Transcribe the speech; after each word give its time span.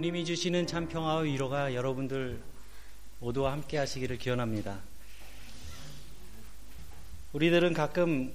주님이 0.00 0.24
주시는 0.24 0.66
참 0.66 0.88
평화와 0.88 1.20
위로가 1.20 1.74
여러분들 1.74 2.40
모두와 3.18 3.52
함께 3.52 3.76
하시기를 3.76 4.16
기원합니다. 4.16 4.80
우리들은 7.34 7.74
가끔 7.74 8.32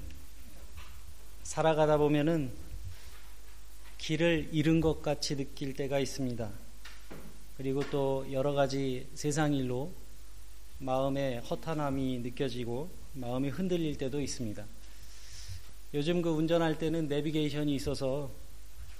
살아가다 1.41 1.97
보면은 1.97 2.51
길을 3.97 4.49
잃은 4.51 4.79
것 4.79 5.01
같이 5.01 5.35
느낄 5.35 5.73
때가 5.73 5.97
있습니다. 5.97 6.51
그리고 7.57 7.81
또 7.89 8.27
여러 8.31 8.53
가지 8.53 9.07
세상 9.15 9.51
일로 9.55 9.91
마음의 10.77 11.39
허탄함이 11.39 12.19
느껴지고 12.19 12.91
마음이 13.13 13.49
흔들릴 13.49 13.97
때도 13.97 14.21
있습니다. 14.21 14.63
요즘 15.95 16.21
그 16.21 16.29
운전할 16.29 16.77
때는 16.77 17.07
내비게이션이 17.07 17.73
있어서 17.73 18.29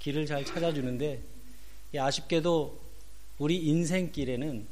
길을 0.00 0.26
잘 0.26 0.44
찾아주는데 0.44 1.35
아쉽게도 1.94 2.80
우리 3.38 3.56
인생길에는 3.58 4.66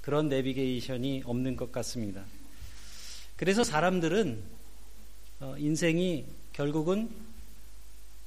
그런 0.00 0.28
내비게이션이 0.28 1.22
없는 1.24 1.56
것 1.56 1.72
같습니다. 1.72 2.24
그래서 3.36 3.62
사람들은 3.64 4.42
어, 5.40 5.54
인생이 5.58 6.24
결국은 6.52 7.10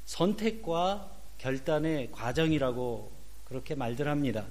선택과 0.06 1.12
결단의 1.38 2.12
과정이라고 2.12 3.12
그렇게 3.46 3.76
말들 3.76 4.08
합니다. 4.08 4.46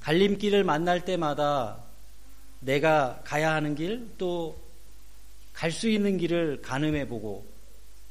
갈림길을 0.00 0.64
만날 0.64 1.04
때마다 1.04 1.82
내가 2.60 3.22
가야 3.24 3.54
하는 3.54 3.74
길, 3.74 4.08
또 4.18 4.56
갈 5.56 5.72
수 5.72 5.88
있는 5.88 6.18
길을 6.18 6.60
가늠해 6.60 7.08
보고, 7.08 7.46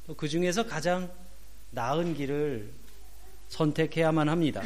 또 0.06 0.14
그 0.14 0.28
중에서 0.28 0.66
가장 0.66 1.08
나은 1.70 2.14
길을 2.14 2.68
선택해야만 3.48 4.28
합니다. 4.28 4.62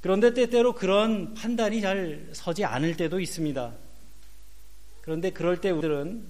그런데 0.00 0.32
때때로 0.32 0.74
그런 0.74 1.34
판단이 1.34 1.80
잘 1.80 2.28
서지 2.32 2.64
않을 2.64 2.96
때도 2.96 3.20
있습니다. 3.20 3.74
그런데 5.02 5.30
그럴 5.30 5.60
때 5.60 5.70
우리들은 5.70 6.22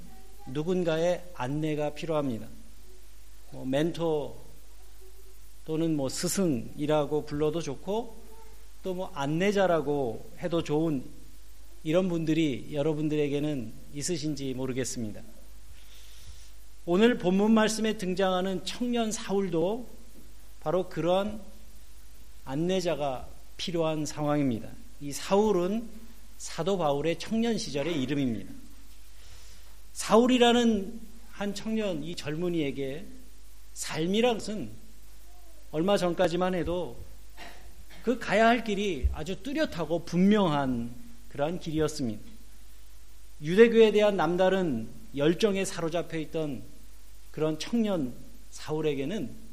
누군가의 0.49 1.23
안내가 1.35 1.95
필요합니다. 1.95 2.47
뭐 3.51 3.65
멘토 3.65 4.41
또는 5.65 5.97
뭐 5.97 6.09
스승이라고 6.09 7.27
불러도 7.27 7.61
좋고 7.61 8.17
또 8.83 8.95
뭐 8.95 9.11
안내자라고 9.13 10.31
해도 10.39 10.63
좋은 10.63 11.05
이런 11.85 12.09
분들이 12.09 12.69
여러분들에게는 12.73 13.73
있으신지 13.93 14.55
모르겠습니다. 14.55 15.21
오늘 16.87 17.19
본문 17.19 17.53
말씀에 17.53 17.99
등장하는 17.99 18.65
청년 18.65 19.13
사울도 19.13 19.87
바로 20.69 20.87
그런 20.91 21.41
안내자가 22.45 23.27
필요한 23.57 24.05
상황입니다. 24.05 24.69
이 25.01 25.13
사울은 25.13 25.89
사도 26.37 26.77
바울의 26.77 27.19
청년 27.19 27.57
시절의 27.57 28.03
이름입니다. 28.03 28.53
사울이라는 29.95 31.01
한 31.31 31.55
청년, 31.55 32.05
이 32.05 32.15
젊은이에게 32.15 33.07
삶이란 33.73 34.35
것은 34.35 34.69
얼마 35.71 35.97
전까지만 35.97 36.55
해도 36.55 36.99
그 38.03 38.19
가야 38.19 38.47
할 38.47 38.63
길이 38.63 39.09
아주 39.15 39.43
뚜렷하고 39.43 40.05
분명한 40.05 40.95
그러한 41.31 41.61
길이었습니다. 41.61 42.21
유대교에 43.41 43.93
대한 43.93 44.19
남다른 44.19 44.91
열정에 45.17 45.65
사로잡혀 45.65 46.19
있던 46.19 46.63
그런 47.31 47.59
청년 47.59 48.13
사울에게는 48.51 49.48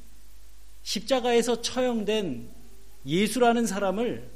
십자가에서 0.85 1.61
처형된 1.61 2.47
예수라는 3.05 3.65
사람을 3.65 4.29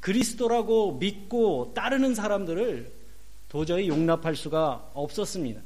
그리스도라고 0.00 0.92
믿고 0.98 1.72
따르는 1.74 2.14
사람들을 2.14 2.92
도저히 3.48 3.88
용납할 3.88 4.36
수가 4.36 4.90
없었습니다. 4.94 5.60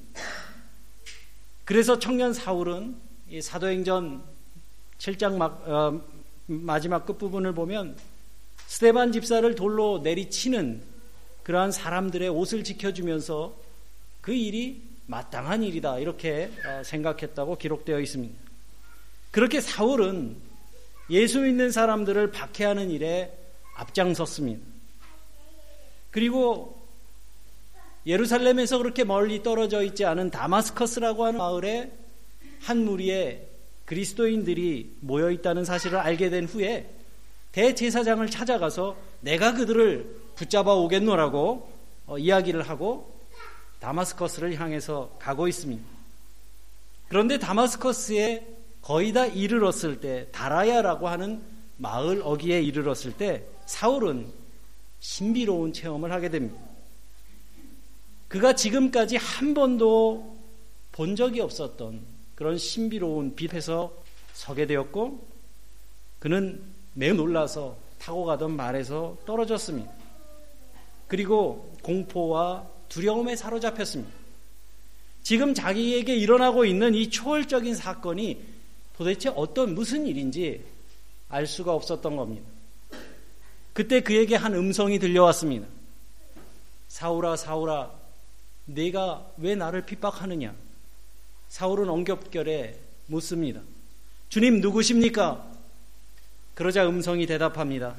그래서 1.64 1.98
청년 1.98 2.32
사울은 2.32 2.96
사도행전 3.40 4.22
7장 4.98 5.36
막, 5.36 5.68
어, 5.68 6.00
마지막 6.46 7.04
끝부분을 7.04 7.52
보면 7.52 7.96
스테반 8.66 9.12
집사를 9.12 9.54
돌로 9.54 10.00
내리치는 10.02 10.82
그러한 11.42 11.70
사람들의 11.70 12.28
옷을 12.30 12.64
지켜주면서 12.64 13.54
그 14.20 14.32
일이 14.32 14.82
마땅한 15.06 15.62
일이다 15.62 15.98
이렇게 15.98 16.50
어, 16.66 16.82
생각했다고 16.82 17.56
기록되어 17.58 18.00
있습니다. 18.00 18.47
그렇게 19.30 19.60
사울은 19.60 20.36
예수 21.10 21.40
믿는 21.40 21.70
사람들을 21.70 22.30
박해하는 22.30 22.90
일에 22.90 23.32
앞장섰습니다. 23.74 24.64
그리고 26.10 26.78
예루살렘에서 28.06 28.78
그렇게 28.78 29.04
멀리 29.04 29.42
떨어져 29.42 29.82
있지 29.82 30.04
않은 30.04 30.30
다마스커스라고 30.30 31.24
하는 31.26 31.38
마을에 31.38 31.92
한 32.60 32.84
무리의 32.84 33.46
그리스도인들이 33.84 34.96
모여 35.00 35.30
있다는 35.30 35.64
사실을 35.64 35.98
알게 35.98 36.30
된 36.30 36.44
후에 36.44 36.94
대제사장을 37.52 38.26
찾아가서 38.30 38.96
내가 39.20 39.54
그들을 39.54 40.20
붙잡아 40.36 40.74
오겠노라고 40.74 41.72
어, 42.06 42.18
이야기를 42.18 42.62
하고 42.62 43.18
다마스커스를 43.80 44.58
향해서 44.58 45.16
가고 45.18 45.48
있습니다. 45.48 45.82
그런데 47.08 47.38
다마스커스에 47.38 48.57
거의 48.82 49.12
다 49.12 49.26
이르렀을 49.26 50.00
때 50.00 50.28
다라야라고 50.32 51.08
하는 51.08 51.42
마을 51.76 52.20
어기에 52.24 52.62
이르렀을 52.62 53.12
때 53.12 53.44
사울은 53.66 54.26
신비로운 55.00 55.72
체험을 55.72 56.10
하게 56.12 56.28
됩니다. 56.28 56.58
그가 58.28 58.54
지금까지 58.54 59.16
한 59.16 59.54
번도 59.54 60.36
본 60.92 61.16
적이 61.16 61.40
없었던 61.40 62.00
그런 62.34 62.58
신비로운 62.58 63.36
빛에서 63.36 63.92
서게 64.32 64.66
되었고 64.66 65.26
그는 66.18 66.62
매우 66.94 67.14
놀라서 67.14 67.76
타고 67.98 68.24
가던 68.24 68.56
말에서 68.56 69.16
떨어졌습니다. 69.24 69.90
그리고 71.06 71.72
공포와 71.82 72.66
두려움에 72.88 73.36
사로잡혔습니다. 73.36 74.12
지금 75.22 75.54
자기에게 75.54 76.16
일어나고 76.16 76.64
있는 76.64 76.94
이 76.94 77.10
초월적인 77.10 77.74
사건이 77.74 78.57
도대체 78.98 79.28
어떤 79.36 79.76
무슨 79.76 80.08
일인지 80.08 80.64
알 81.28 81.46
수가 81.46 81.72
없었던 81.72 82.16
겁니다. 82.16 82.44
그때 83.72 84.00
그에게 84.00 84.34
한 84.34 84.54
음성이 84.54 84.98
들려왔습니다. 84.98 85.68
사울아, 86.88 87.36
사울아, 87.36 87.92
내가 88.64 89.24
왜 89.36 89.54
나를 89.54 89.86
핍박하느냐? 89.86 90.52
사울은 91.48 91.88
엉겹결에 91.88 92.76
묻습니다. 93.06 93.60
주님 94.30 94.60
누구십니까? 94.60 95.46
그러자 96.56 96.88
음성이 96.88 97.24
대답합니다. 97.26 97.94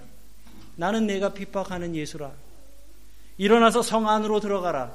나는 0.75 1.07
내가 1.07 1.33
핍박하는 1.33 1.95
예수라. 1.95 2.33
일어나서 3.37 3.81
성 3.83 4.09
안으로 4.09 4.41
들어가라. 4.41 4.93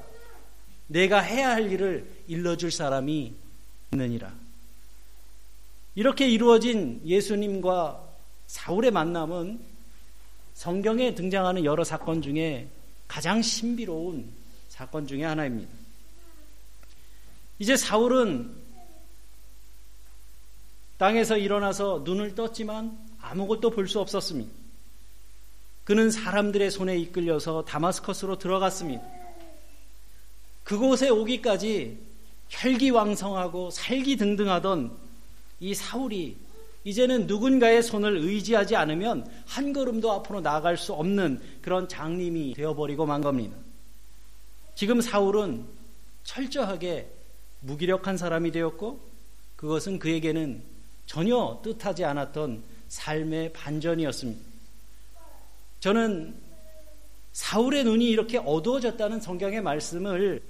내가 0.87 1.21
해야 1.21 1.53
할 1.53 1.73
일을 1.73 2.07
일러줄 2.29 2.71
사람이 2.71 3.33
있느니라. 3.93 4.44
이렇게 5.95 6.29
이루어진 6.29 7.01
예수님과 7.05 8.03
사울의 8.47 8.91
만남은 8.91 9.61
성경에 10.55 11.15
등장하는 11.15 11.65
여러 11.65 11.85
사건 11.85 12.23
중에 12.23 12.69
가장 13.07 13.43
신비로운 13.43 14.29
사건 14.69 15.07
중의 15.07 15.25
하나입니다. 15.25 15.71
이제 17.59 17.77
사울은 17.77 18.51
땅에서 20.99 21.37
일어나서 21.37 22.03
눈을 22.05 22.35
떴지만 22.35 22.99
아무것도 23.21 23.71
볼 23.71 23.89
수 23.89 24.01
없었습니다. 24.01 24.51
그는 25.85 26.11
사람들의 26.11 26.71
손에 26.71 26.97
이끌려서 26.99 27.65
다마스커스로 27.65 28.39
들어갔습니다. 28.39 29.05
그곳에 30.63 31.11
오기까지 31.11 31.99
혈기왕성하고 32.49 33.71
살기등등하던 33.71 35.04
이 35.65 35.73
사울이 35.73 36.37
이제는 36.85 37.27
누군가의 37.27 37.83
손을 37.83 38.19
의지하지 38.19 38.77
않으면 38.77 39.27
한 39.47 39.73
걸음도 39.73 40.13
앞으로 40.13 40.43
나아갈 40.43 40.77
수 40.77 40.93
없는 40.93 41.41
그런 41.63 41.89
장님이 41.89 42.53
되어버리고 42.53 43.07
만 43.07 43.23
겁니다. 43.23 43.57
지금 44.75 45.01
사울은 45.01 45.65
철저하게 46.25 47.09
무기력한 47.61 48.19
사람이 48.19 48.51
되었고 48.51 49.01
그것은 49.57 49.99
그에게는 49.99 50.63
전혀 51.07 51.59
뜻하지 51.65 52.05
않았던 52.05 52.63
삶의 52.89 53.55
반전이었습니다. 53.55 54.43
저는 55.81 56.35
사울의 57.33 57.85
눈이 57.85 58.07
이렇게 58.07 58.37
어두워졌다는 58.37 59.23
성경의 59.23 59.63
말씀을 59.63 60.43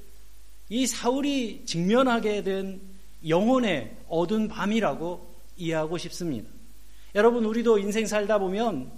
이 0.70 0.88
사울이 0.88 1.62
직면하게 1.66 2.42
된 2.42 2.93
영혼의 3.28 3.96
어두운 4.08 4.48
밤이라고 4.48 5.34
이해하고 5.56 5.98
싶습니다. 5.98 6.48
여러분, 7.14 7.44
우리도 7.44 7.78
인생 7.78 8.06
살다 8.06 8.38
보면 8.38 8.90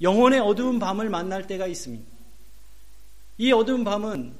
영혼의 0.00 0.40
어두운 0.40 0.78
밤을 0.78 1.10
만날 1.10 1.46
때가 1.46 1.66
있습니다. 1.66 2.04
이 3.38 3.52
어두운 3.52 3.84
밤은 3.84 4.34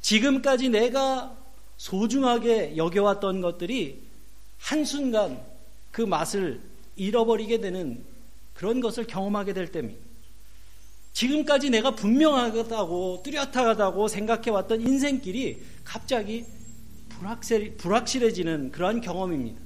지금까지 0.00 0.68
내가 0.68 1.36
소중하게 1.76 2.76
여겨왔던 2.76 3.40
것들이 3.40 4.02
한순간 4.58 5.40
그 5.90 6.02
맛을 6.02 6.60
잃어버리게 6.96 7.60
되는 7.60 8.04
그런 8.54 8.80
것을 8.80 9.06
경험하게 9.06 9.52
될 9.52 9.70
때입니다. 9.70 10.00
지금까지 11.12 11.70
내가 11.70 11.94
분명하다고 11.94 13.22
뚜렷하다고 13.24 14.08
생각해왔던 14.08 14.80
인생길이 14.80 15.62
갑자기 15.84 16.44
불확실해지는 17.78 18.72
그러한 18.72 19.00
경험입니다. 19.00 19.60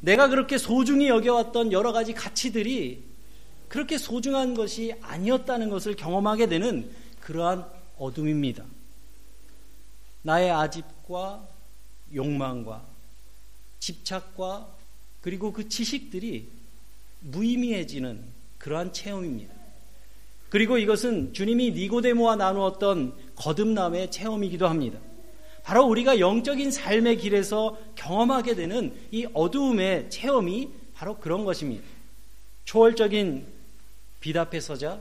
내가 0.00 0.28
그렇게 0.28 0.58
소중히 0.58 1.08
여겨왔던 1.08 1.72
여러 1.72 1.92
가지 1.92 2.12
가치들이 2.12 3.02
그렇게 3.68 3.98
소중한 3.98 4.54
것이 4.54 4.94
아니었다는 5.00 5.70
것을 5.70 5.96
경험하게 5.96 6.46
되는 6.46 6.90
그러한 7.20 7.64
어둠입니다. 7.98 8.64
나의 10.22 10.50
아집과 10.50 11.48
욕망과 12.14 12.84
집착과 13.80 14.68
그리고 15.20 15.52
그 15.52 15.68
지식들이 15.68 16.48
무의미해지는 17.20 18.22
그러한 18.58 18.92
체험입니다. 18.92 19.54
그리고 20.50 20.76
이것은 20.76 21.32
주님이 21.32 21.70
니고데모와 21.70 22.36
나누었던 22.36 23.14
거듭남의 23.36 24.10
체험이기도 24.10 24.68
합니다. 24.68 24.98
바로 25.62 25.84
우리가 25.86 26.18
영적인 26.18 26.70
삶의 26.70 27.18
길에서 27.18 27.78
경험하게 27.94 28.54
되는 28.54 28.94
이 29.10 29.26
어두움의 29.32 30.10
체험이 30.10 30.70
바로 30.94 31.18
그런 31.18 31.44
것입니다. 31.44 31.84
초월적인 32.64 33.46
빛 34.20 34.36
앞에 34.36 34.60
서자 34.60 35.00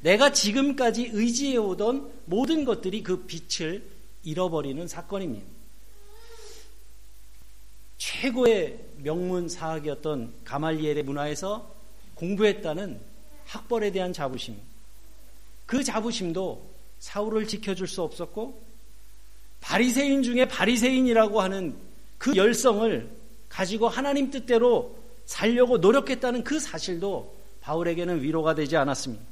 내가 0.00 0.32
지금까지 0.32 1.10
의지해 1.12 1.56
오던 1.56 2.12
모든 2.26 2.64
것들이 2.64 3.02
그 3.02 3.24
빛을 3.26 3.84
잃어버리는 4.24 4.86
사건입니다. 4.88 5.46
최고의 7.98 8.80
명문 8.98 9.48
사학이었던 9.48 10.34
가말리엘의 10.44 11.04
문화에서 11.04 11.72
공부했다는 12.16 13.00
학벌에 13.46 13.92
대한 13.92 14.12
자부심. 14.12 14.56
그 15.66 15.84
자부심도 15.84 16.68
사울을 16.98 17.46
지켜줄 17.46 17.86
수 17.86 18.02
없었고 18.02 18.71
바리새인 19.62 20.22
중에 20.22 20.46
바리새인이라고 20.46 21.40
하는 21.40 21.74
그 22.18 22.36
열성을 22.36 23.08
가지고 23.48 23.88
하나님 23.88 24.30
뜻대로 24.30 24.98
살려고 25.24 25.78
노력했다는 25.78 26.44
그 26.44 26.58
사실도 26.60 27.34
바울에게는 27.62 28.22
위로가 28.22 28.54
되지 28.54 28.76
않았습니다. 28.76 29.24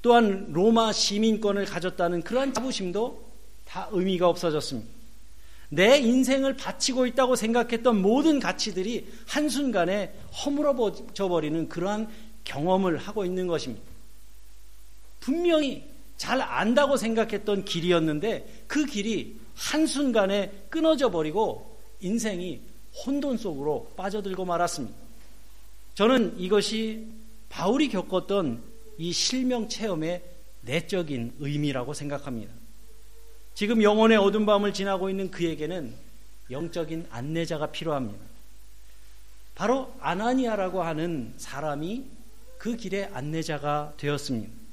또한 0.00 0.52
로마 0.52 0.92
시민권을 0.92 1.64
가졌다는 1.66 2.22
그러한 2.22 2.54
자부심도 2.54 3.24
다 3.66 3.88
의미가 3.90 4.28
없어졌습니다. 4.28 4.88
내 5.70 5.98
인생을 5.98 6.56
바치고 6.56 7.06
있다고 7.06 7.34
생각했던 7.34 8.00
모든 8.00 8.38
가치들이 8.38 9.08
한순간에 9.26 10.14
허물어져 10.44 11.28
버리는 11.28 11.68
그러한 11.68 12.08
경험을 12.44 12.98
하고 12.98 13.24
있는 13.24 13.46
것입니다. 13.46 13.84
분명히 15.20 15.93
잘 16.16 16.40
안다고 16.40 16.96
생각했던 16.96 17.64
길이었는데 17.64 18.64
그 18.66 18.86
길이 18.86 19.38
한순간에 19.54 20.66
끊어져 20.70 21.10
버리고 21.10 21.78
인생이 22.00 22.60
혼돈 23.04 23.38
속으로 23.38 23.92
빠져들고 23.96 24.44
말았습니다. 24.44 24.96
저는 25.94 26.38
이것이 26.38 27.06
바울이 27.48 27.88
겪었던 27.88 28.62
이 28.98 29.12
실명 29.12 29.68
체험의 29.68 30.22
내적인 30.62 31.34
의미라고 31.38 31.94
생각합니다. 31.94 32.52
지금 33.54 33.82
영혼의 33.82 34.16
어둠 34.16 34.46
밤을 34.46 34.72
지나고 34.72 35.10
있는 35.10 35.30
그에게는 35.30 35.94
영적인 36.50 37.06
안내자가 37.10 37.70
필요합니다. 37.70 38.18
바로 39.54 39.94
아나니아라고 40.00 40.82
하는 40.82 41.32
사람이 41.36 42.04
그 42.58 42.76
길의 42.76 43.10
안내자가 43.12 43.94
되었습니다. 43.96 44.63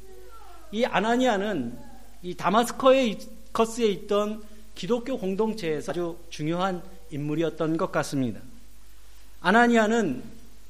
이 0.72 0.86
아나니아는 0.86 1.78
이 2.24 2.36
다마스커스에 2.36 3.88
있던 3.88 4.44
기독교 4.76 5.18
공동체에서 5.18 5.92
아주 5.92 6.18
중요한 6.30 6.82
인물이었던 7.12 7.78
것 7.78 7.92
같습니다. 7.92 8.40
아나니아는 9.42 10.24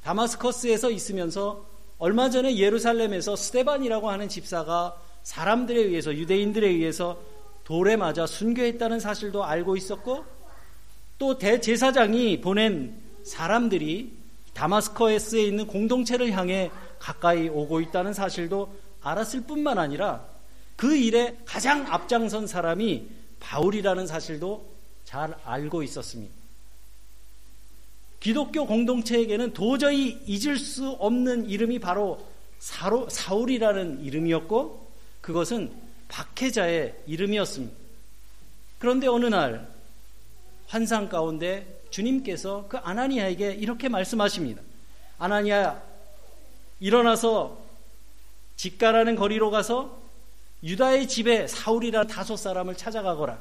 다마스커스에서 0.03 0.89
있으면서 0.89 1.65
얼마 1.99 2.29
전에 2.29 2.57
예루살렘에서 2.57 3.35
스테반이라고 3.35 4.09
하는 4.09 4.27
집사가 4.27 4.99
사람들에 5.23 5.79
의해서 5.79 6.15
유대인들에 6.15 6.67
의해서 6.67 7.21
돌에 7.63 7.95
맞아 7.95 8.25
순교했다는 8.25 8.99
사실도 8.99 9.45
알고 9.45 9.77
있었고 9.77 10.25
또 11.19 11.37
대제사장이 11.37 12.41
보낸 12.41 12.99
사람들이 13.23 14.11
다마스커스에 14.53 15.43
있는 15.43 15.67
공동체를 15.67 16.31
향해 16.31 16.71
가까이 16.97 17.47
오고 17.47 17.81
있다는 17.81 18.13
사실도 18.13 18.73
알았을 19.01 19.41
뿐만 19.41 19.77
아니라 19.77 20.25
그 20.75 20.95
일에 20.95 21.37
가장 21.45 21.85
앞장선 21.91 22.47
사람이 22.47 23.07
바울이라는 23.39 24.07
사실도 24.07 24.71
잘 25.03 25.35
알고 25.43 25.83
있었습니다. 25.83 26.33
기독교 28.19 28.65
공동체에게는 28.67 29.53
도저히 29.53 30.21
잊을 30.25 30.57
수 30.57 30.89
없는 30.89 31.49
이름이 31.49 31.79
바로 31.79 32.25
사로, 32.59 33.09
사울이라는 33.09 34.03
이름이었고 34.03 34.91
그것은 35.21 35.71
박해자의 36.07 36.95
이름이었습니다. 37.07 37.75
그런데 38.77 39.07
어느 39.07 39.25
날 39.25 39.67
환상 40.67 41.09
가운데 41.09 41.81
주님께서 41.89 42.65
그 42.69 42.77
아나니아에게 42.77 43.53
이렇게 43.53 43.89
말씀하십니다. 43.89 44.61
아나니아 45.17 45.81
일어나서 46.79 47.60
집가라는 48.61 49.15
거리로 49.15 49.49
가서 49.49 49.99
유다의 50.63 51.07
집에 51.07 51.47
사울이라는 51.47 52.07
다섯 52.07 52.37
사람을 52.37 52.77
찾아가거라. 52.77 53.39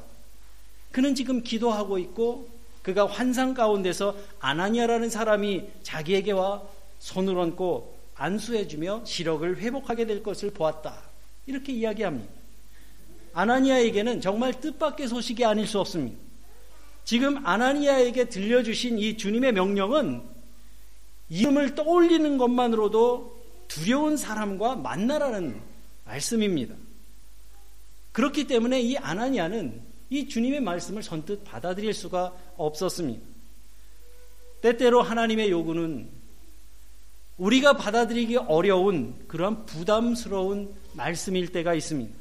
그는 0.91 1.13
지금 1.13 1.43
기도하고 1.43 1.99
있고 1.99 2.49
그가 2.81 3.05
환상 3.05 3.53
가운데서 3.53 4.15
아나니아라는 4.39 5.11
사람이 5.11 5.67
자기에게 5.83 6.31
와 6.31 6.63
손을 6.97 7.37
얹고 7.37 7.95
안수해주며 8.15 9.03
시력을 9.05 9.57
회복하게 9.57 10.07
될 10.07 10.23
것을 10.23 10.49
보았다. 10.49 10.99
이렇게 11.45 11.71
이야기합니다. 11.71 12.33
아나니아에게는 13.33 14.21
정말 14.21 14.59
뜻밖의 14.59 15.07
소식이 15.07 15.45
아닐 15.45 15.67
수 15.67 15.79
없습니다. 15.79 16.17
지금 17.05 17.45
아나니아에게 17.45 18.25
들려주신 18.25 18.97
이 18.97 19.17
주님의 19.17 19.51
명령은 19.51 20.23
이름을 21.29 21.75
떠올리는 21.75 22.39
것만으로도 22.39 23.40
두려운 23.71 24.17
사람과 24.17 24.75
만나라는 24.75 25.61
말씀입니다. 26.03 26.75
그렇기 28.11 28.45
때문에 28.47 28.81
이 28.81 28.97
아나니아는 28.97 29.81
이 30.09 30.27
주님의 30.27 30.59
말씀을 30.59 31.01
선뜻 31.01 31.45
받아들일 31.45 31.93
수가 31.93 32.35
없었습니다. 32.57 33.25
때때로 34.61 35.01
하나님의 35.01 35.49
요구는 35.49 36.09
우리가 37.37 37.77
받아들이기 37.77 38.35
어려운 38.35 39.15
그러한 39.29 39.65
부담스러운 39.65 40.75
말씀일 40.93 41.53
때가 41.53 41.73
있습니다. 41.73 42.13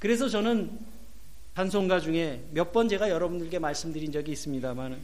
그래서 0.00 0.28
저는 0.28 0.76
찬송가 1.54 2.00
중에 2.00 2.44
몇 2.50 2.72
번 2.72 2.88
제가 2.88 3.10
여러분들께 3.10 3.60
말씀드린 3.60 4.10
적이 4.10 4.32
있습니다만 4.32 4.98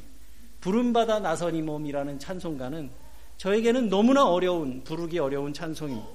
부름받아 0.60 1.20
나선이 1.20 1.62
몸이라는 1.62 2.18
찬송가는 2.18 2.90
저에게는 3.38 3.88
너무나 3.88 4.24
어려운 4.24 4.82
부르기 4.84 5.18
어려운 5.18 5.52
찬송입니다. 5.52 6.08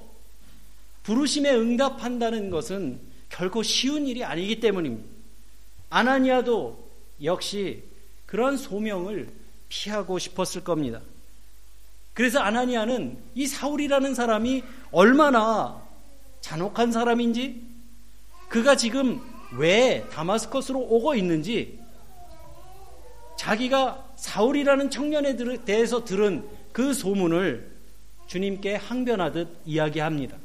부르심에 1.03 1.53
응답한다는 1.53 2.49
것은 2.49 2.99
결코 3.29 3.63
쉬운 3.63 4.07
일이 4.07 4.23
아니기 4.23 4.59
때문입니다. 4.59 5.07
아나니아도 5.89 6.87
역시 7.23 7.83
그런 8.25 8.57
소명을 8.57 9.29
피하고 9.69 10.19
싶었을 10.19 10.63
겁니다. 10.63 11.01
그래서 12.13 12.39
아나니아는 12.39 13.17
이 13.35 13.47
사울이라는 13.47 14.15
사람이 14.15 14.63
얼마나 14.91 15.81
잔혹한 16.41 16.91
사람인지 16.91 17.61
그가 18.49 18.75
지금 18.75 19.21
왜 19.57 20.05
다마스커스로 20.11 20.79
오고 20.79 21.15
있는지 21.15 21.79
자기가 23.37 24.11
사울이라는 24.15 24.89
청년에 24.89 25.35
대해서 25.63 26.03
들은 26.03 26.47
그 26.77 26.93
소문을 26.93 27.71
주님께 28.27 28.75
항변하듯 28.75 29.61
이야기합니다. 29.65 30.37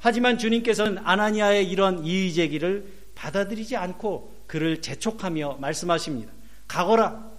하지만 0.00 0.38
주님께서는 0.38 0.98
아나니아의 1.04 1.70
이런 1.70 2.04
이의 2.04 2.34
제기를 2.34 2.92
받아들이지 3.14 3.76
않고 3.76 4.34
그를 4.48 4.82
재촉하며 4.82 5.58
말씀하십니다. 5.60 6.32
가거라. 6.66 7.30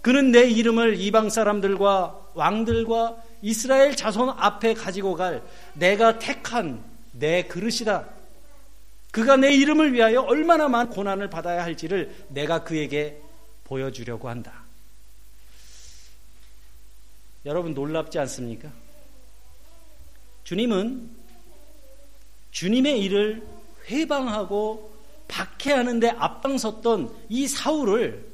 그는 0.00 0.30
내 0.30 0.48
이름을 0.48 1.00
이방 1.00 1.28
사람들과 1.28 2.30
왕들과 2.34 3.16
이스라엘 3.42 3.96
자손 3.96 4.28
앞에 4.28 4.74
가지고 4.74 5.16
갈 5.16 5.42
내가 5.72 6.20
택한 6.20 6.84
내 7.10 7.42
그릇이다. 7.42 8.06
그가 9.10 9.36
내 9.36 9.52
이름을 9.52 9.92
위하여 9.92 10.20
얼마나 10.20 10.68
많은 10.68 10.92
고난을 10.92 11.30
받아야 11.30 11.64
할지를 11.64 12.14
내가 12.28 12.62
그에게 12.62 13.20
보여주려고 13.64 14.28
한다. 14.28 14.63
여러분 17.46 17.74
놀랍지 17.74 18.18
않습니까? 18.20 18.72
주님은 20.44 21.10
주님의 22.50 23.02
일을 23.02 23.46
회방하고 23.88 24.92
박해하는데 25.28 26.10
앞장섰던 26.10 27.14
이 27.28 27.46
사울을 27.46 28.32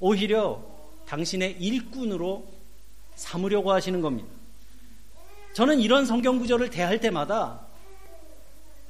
오히려 0.00 0.64
당신의 1.06 1.60
일꾼으로 1.60 2.48
삼으려고 3.14 3.72
하시는 3.72 4.00
겁니다. 4.00 4.28
저는 5.52 5.80
이런 5.80 6.04
성경 6.06 6.38
구절을 6.38 6.70
대할 6.70 7.00
때마다 7.00 7.64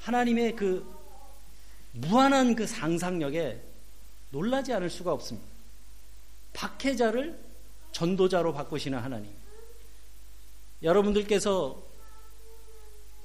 하나님의 0.00 0.56
그 0.56 0.86
무한한 1.92 2.54
그 2.54 2.66
상상력에 2.66 3.60
놀라지 4.30 4.72
않을 4.72 4.88
수가 4.88 5.12
없습니다. 5.12 5.46
박해자를 6.52 7.38
전도자로 7.94 8.52
바꾸시는 8.52 8.98
하나님. 8.98 9.32
여러분들께서 10.82 11.82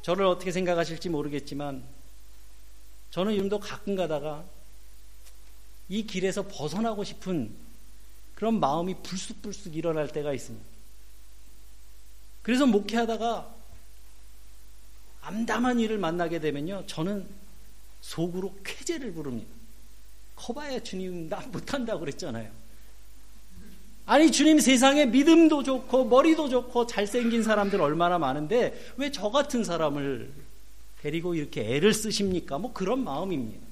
저를 0.03 0.25
어떻게 0.25 0.51
생각하실지 0.51 1.09
모르겠지만 1.09 1.83
저는 3.09 3.35
요즘도 3.35 3.59
가끔 3.59 3.95
가다가 3.95 4.45
이 5.89 6.05
길에서 6.05 6.47
벗어나고 6.47 7.03
싶은 7.03 7.53
그런 8.35 8.59
마음이 8.59 9.01
불쑥불쑥 9.03 9.75
일어날 9.75 10.07
때가 10.07 10.33
있습니다. 10.33 10.65
그래서 12.43 12.65
목회하다가 12.65 13.55
암담한 15.21 15.79
일을 15.79 15.97
만나게 15.97 16.39
되면요, 16.39 16.85
저는 16.87 17.27
속으로 18.01 18.55
쾌재를 18.63 19.11
부릅니다. 19.13 19.51
커봐야 20.35 20.79
주님 20.79 21.27
나 21.27 21.39
못한다고 21.47 21.99
그랬잖아요. 22.01 22.58
아니 24.09 24.31
주님 24.31 24.59
세상에 24.59 25.05
믿음도 25.05 25.61
좋고 25.61 26.05
머리도 26.05 26.49
좋고 26.49 26.87
잘생긴 26.87 27.43
사람들 27.43 27.79
얼마나 27.79 28.17
많은데 28.17 28.93
왜 28.97 29.11
저 29.11 29.29
같은 29.29 29.63
사람을 29.63 30.31
데리고 31.03 31.35
이렇게 31.35 31.61
애를 31.75 31.93
쓰십니까? 31.93 32.57
뭐 32.57 32.73
그런 32.73 33.03
마음입니다. 33.03 33.63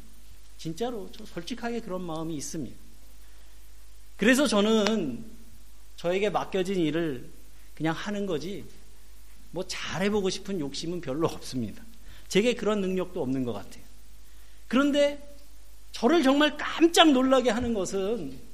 진짜로 0.60 1.10
저 1.12 1.25
솔직하게 1.25 1.79
그런 1.79 2.03
마음이 2.03 2.36
있습니다. 2.36 2.77
그래서 4.15 4.46
저는 4.46 5.25
저에게 5.96 6.29
맡겨진 6.29 6.77
일을 6.82 7.27
그냥 7.74 7.96
하는 7.96 8.27
거지 8.27 8.63
뭐 9.50 9.65
잘해보고 9.65 10.29
싶은 10.29 10.60
욕심은 10.60 11.01
별로 11.01 11.25
없습니다. 11.25 11.82
제게 12.27 12.53
그런 12.53 12.82
능력도 12.82 13.20
없는 13.24 13.44
것 13.44 13.53
같아요. 13.53 13.84
그런데 14.67 15.36
저를 15.94 16.22
정말 16.22 16.56
깜짝 16.58 17.12
놀라게 17.12 17.50
하는 17.50 17.74
것은 17.74 18.47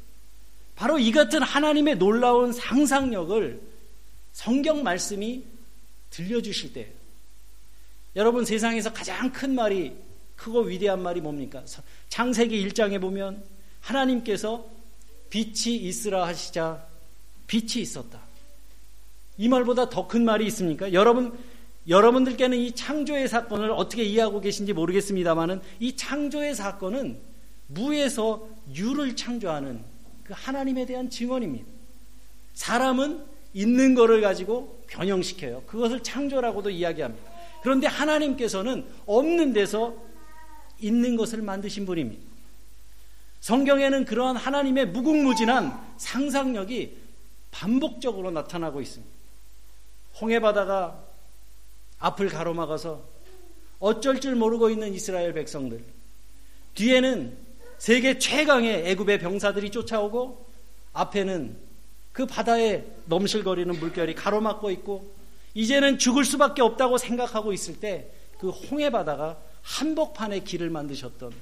바로 0.76 1.00
이 1.00 1.12
같은 1.12 1.42
하나님의 1.42 1.98
놀라운 1.98 2.52
상상력을 2.52 3.62
성경 4.32 4.84
말씀이 4.84 5.44
들려주실 6.10 6.74
때예요. 6.74 6.92
여러분 8.16 8.46
세상에서 8.46 8.94
가장 8.94 9.32
큰 9.32 9.56
말이 9.56 9.94
크고 10.36 10.62
위대한 10.62 11.02
말이 11.02 11.22
뭡니까? 11.22 11.64
창세기 12.10 12.68
1장에 12.70 13.00
보면 13.00 13.44
하나님께서 13.82 14.66
빛이 15.30 15.76
있으라 15.78 16.28
하시자 16.28 16.86
빛이 17.48 17.82
있었다. 17.82 18.22
이 19.38 19.48
말보다 19.48 19.90
더 19.90 20.08
큰 20.08 20.26
말이 20.26 20.46
있습니까? 20.48 20.94
여러분 20.94 21.38
여러분들께는 21.88 22.58
이 22.58 22.72
창조의 22.72 23.28
사건을 23.28 23.72
어떻게 23.72 24.04
이해하고 24.04 24.42
계신지 24.42 24.74
모르겠습니다만은 24.74 25.62
이 25.80 25.96
창조의 25.96 26.56
사건은 26.56 27.20
무에서 27.68 28.48
유를 28.74 29.16
창조하는 29.16 29.84
그 30.24 30.34
하나님에 30.36 30.86
대한 30.86 31.10
증언입니다. 31.10 31.66
사람은 32.54 33.26
있는 33.54 33.96
것을 33.96 34.22
가지고 34.22 34.84
변형시켜요. 34.88 35.64
그것을 35.68 36.02
창조라고도 36.02 36.70
이야기합니다. 36.70 37.32
그런데 37.62 37.88
하나님께서는 37.88 38.86
없는 39.06 39.54
데서 39.54 39.96
있는 40.80 41.16
것을 41.16 41.42
만드신 41.42 41.86
분입니다. 41.86 42.22
성경에는 43.40 44.06
그러한 44.06 44.36
하나님의 44.38 44.88
무궁무진한 44.88 45.96
상상력이 45.98 46.98
반복적으로 47.52 48.32
나타나고 48.32 48.82
있습니다. 48.82 49.14
홍해바다가 50.20 51.04
앞을 52.00 52.30
가로막아서 52.30 53.04
어쩔 53.80 54.20
줄 54.20 54.36
모르고 54.36 54.70
있는 54.70 54.94
이스라엘 54.94 55.34
백성들. 55.34 55.84
뒤에는 56.76 57.38
세계 57.84 58.18
최강의 58.18 58.90
애굽의 58.92 59.20
병사들이 59.20 59.70
쫓아오고 59.70 60.48
앞에는 60.94 61.58
그 62.14 62.26
바다에 62.26 62.86
넘실거리는 63.08 63.78
물결이 63.78 64.16
가로막고 64.16 64.72
있고 64.72 65.14
이제는 65.54 66.00
죽을 66.00 66.24
수밖에 66.24 66.62
없다고 66.62 66.98
생각하고 66.98 67.52
있을 67.52 67.82
때 67.82 68.10
그 68.44 68.50
홍해 68.50 68.90
바다가 68.90 69.38
한복판의 69.62 70.44
길을 70.44 70.70
만드셨던 70.70 71.34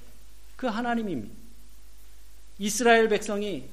그 0.55 0.67
하나님입니다. 0.67 1.33
이스라엘 2.59 3.09
백성이 3.09 3.65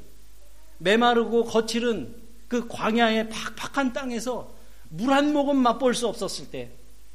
메마르고 0.79 1.45
거칠은 1.45 2.15
그 2.49 2.67
광야의 2.69 3.29
팍팍한 3.29 3.93
땅에서 3.93 4.51
물 4.89 5.13
한 5.13 5.35
모금 5.35 5.59
맛볼 5.59 5.95
수 5.95 6.09
없었을 6.09 6.51
때 6.51 6.71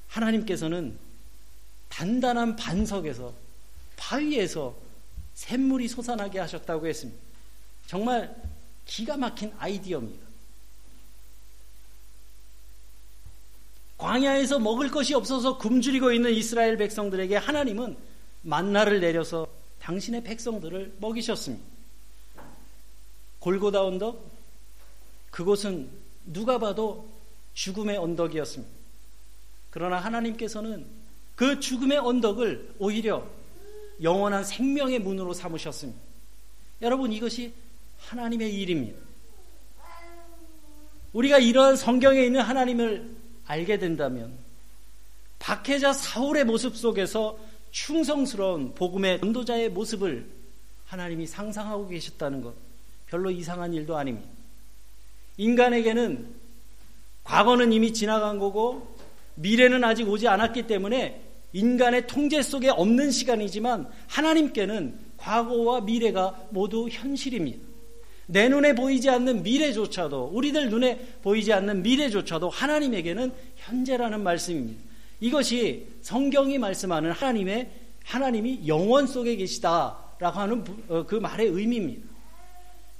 하나님께서는 0.07 0.95
단단한 1.89 2.57
반석에서 2.57 3.33
바위에서 3.97 4.82
샘물이 5.33 5.87
솟아나게 5.87 6.39
하셨다고 6.39 6.87
했습니다. 6.87 7.21
정말 7.87 8.35
기가 8.85 9.17
막힌 9.17 9.53
아이디어입니다. 9.57 10.23
광야에서 13.97 14.59
먹을 14.59 14.91
것이 14.91 15.13
없어서 15.13 15.57
굶주리고 15.57 16.11
있는 16.11 16.33
이스라엘 16.33 16.77
백성들에게 16.77 17.37
하나님은 17.37 17.97
만나를 18.41 18.99
내려서 18.99 19.47
당신의 19.79 20.23
백성들을 20.23 20.95
먹이셨습니다. 20.99 21.65
골고다 23.39 23.83
언덕, 23.83 24.29
그곳은 25.31 25.89
누가 26.25 26.57
봐도 26.57 27.09
죽음의 27.53 27.97
언덕이었습니다. 27.97 28.73
그러나 29.69 29.97
하나님께서는 29.97 30.85
그 31.35 31.59
죽음의 31.59 31.97
언덕을 31.97 32.75
오히려 32.79 33.27
영원한 34.01 34.43
생명의 34.43 34.99
문으로 34.99 35.33
삼으셨습니다. 35.33 35.99
여러분 36.81 37.11
이것이 37.11 37.53
하나님의 37.97 38.53
일입니다. 38.53 38.99
우리가 41.13 41.37
이러한 41.37 41.75
성경에 41.75 42.23
있는 42.23 42.41
하나님을 42.41 43.15
알게 43.45 43.77
된다면 43.77 44.33
박해자 45.39 45.93
사울의 45.93 46.45
모습 46.45 46.75
속에서 46.75 47.37
충성스러운 47.71 48.73
복음의 48.75 49.19
전도자의 49.19 49.69
모습을 49.69 50.27
하나님이 50.85 51.27
상상하고 51.27 51.87
계셨다는 51.87 52.41
것 52.41 52.53
별로 53.07 53.29
이상한 53.29 53.73
일도 53.73 53.97
아닙니다. 53.97 54.29
인간에게는 55.37 56.33
과거는 57.23 57.71
이미 57.71 57.93
지나간 57.93 58.39
거고 58.39 58.95
미래는 59.35 59.83
아직 59.83 60.07
오지 60.07 60.27
않았기 60.27 60.67
때문에 60.67 61.21
인간의 61.53 62.07
통제 62.07 62.41
속에 62.41 62.69
없는 62.69 63.11
시간이지만 63.11 63.87
하나님께는 64.07 64.97
과거와 65.17 65.81
미래가 65.81 66.47
모두 66.49 66.89
현실입니다. 66.89 67.59
내 68.25 68.49
눈에 68.49 68.73
보이지 68.73 69.09
않는 69.09 69.43
미래조차도 69.43 70.31
우리들 70.33 70.69
눈에 70.69 70.99
보이지 71.21 71.53
않는 71.53 71.83
미래조차도 71.83 72.49
하나님에게는 72.49 73.31
현재라는 73.55 74.21
말씀입니다. 74.23 74.81
이것이 75.19 75.87
성경이 76.01 76.57
말씀하는 76.57 77.11
하나님의 77.11 77.69
하나님이 78.03 78.67
영원 78.67 79.07
속에 79.07 79.35
계시다라고 79.35 80.39
하는 80.39 80.63
어, 80.89 81.05
그 81.05 81.15
말의 81.15 81.47
의미입니다. 81.47 82.07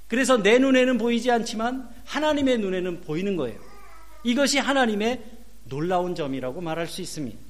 그래서 0.08 0.42
내 0.42 0.58
눈에는 0.58 0.98
보이지 0.98 1.30
않지만 1.30 1.88
하나님의 2.04 2.58
눈에는 2.58 3.00
보이는 3.00 3.36
거예요. 3.36 3.58
이것이 4.22 4.58
하나님의 4.58 5.22
놀라운 5.64 6.14
점이라고 6.14 6.60
말할 6.60 6.86
수 6.86 7.02
있습니다. 7.02 7.43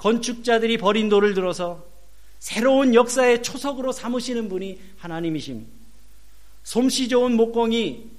건축자들이 0.00 0.78
버린 0.78 1.10
돌을 1.10 1.34
들어서 1.34 1.84
새로운 2.38 2.94
역사의 2.94 3.42
초석으로 3.42 3.92
삼으시는 3.92 4.48
분이 4.48 4.80
하나님이십니다. 4.96 5.70
솜씨 6.64 7.08
좋은 7.08 7.36
목공이 7.36 8.10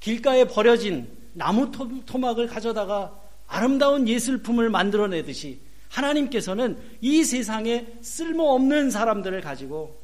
길가에 0.00 0.46
버려진 0.46 1.14
나무 1.34 1.70
토막을 2.06 2.46
가져다가 2.46 3.20
아름다운 3.46 4.08
예술품을 4.08 4.70
만들어내듯이 4.70 5.60
하나님께서는 5.90 6.80
이 7.02 7.22
세상에 7.22 7.86
쓸모없는 8.00 8.90
사람들을 8.90 9.42
가지고 9.42 10.00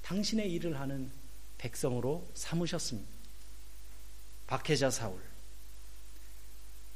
당신의 0.00 0.50
일을 0.50 0.80
하는 0.80 1.10
백성으로 1.58 2.26
삼으셨습니다. 2.32 3.10
박해자 4.46 4.90
사울. 4.90 5.18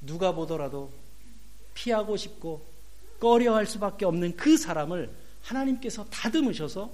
누가 0.00 0.32
보더라도 0.32 0.90
피하고 1.74 2.16
싶고 2.16 2.64
꺼려할 3.20 3.66
수밖에 3.66 4.04
없는 4.04 4.36
그 4.36 4.56
사람을 4.56 5.10
하나님께서 5.42 6.04
다듬으셔서 6.06 6.90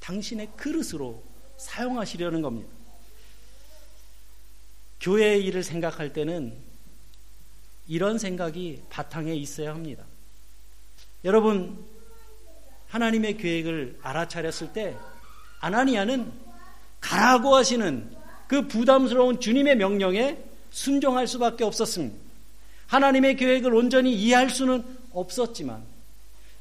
당신의 0.00 0.50
그릇으로 0.56 1.22
사용하시려는 1.56 2.42
겁니다. 2.42 2.68
교회의 5.00 5.44
일을 5.44 5.62
생각할 5.62 6.12
때는 6.12 6.54
이런 7.86 8.18
생각이 8.18 8.82
바탕에 8.88 9.34
있어야 9.34 9.70
합니다. 9.70 10.04
여러분, 11.24 11.84
하나님의 12.88 13.36
계획을 13.36 13.98
알아차렸을 14.02 14.72
때 14.72 14.96
아나니아는 15.60 16.32
가라고 17.00 17.54
하시는 17.54 18.10
그 18.46 18.68
부담스러운 18.68 19.40
주님의 19.40 19.76
명령에 19.76 20.38
순종할 20.70 21.26
수밖에 21.26 21.64
없었습니다. 21.64 22.16
하나님의 22.86 23.36
계획을 23.36 23.74
온전히 23.74 24.14
이해할 24.14 24.50
수는 24.50 24.84
없었지만 25.14 25.84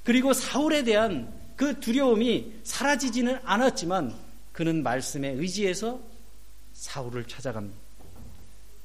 그리고 0.04 0.34
사울에 0.34 0.84
대한 0.84 1.34
그 1.56 1.80
두려움이 1.80 2.54
사라지지는 2.64 3.40
않았지만 3.44 4.14
그는 4.52 4.84
말씀에 4.84 5.30
의지해서 5.30 6.00
사울을 6.74 7.28
찾아갑니다. 7.28 7.78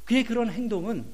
그의 0.05 0.25
그런 0.25 0.51
행동은 0.51 1.05